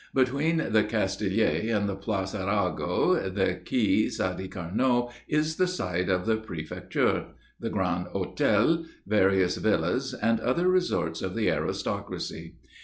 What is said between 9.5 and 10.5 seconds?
villas and